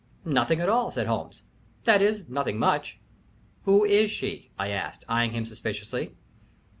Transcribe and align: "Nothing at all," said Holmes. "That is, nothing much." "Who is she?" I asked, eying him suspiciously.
"Nothing 0.25 0.59
at 0.59 0.67
all," 0.67 0.89
said 0.89 1.05
Holmes. 1.05 1.43
"That 1.83 2.01
is, 2.01 2.27
nothing 2.27 2.57
much." 2.57 2.99
"Who 3.65 3.85
is 3.85 4.09
she?" 4.09 4.49
I 4.57 4.69
asked, 4.69 5.05
eying 5.07 5.33
him 5.33 5.45
suspiciously. 5.45 6.15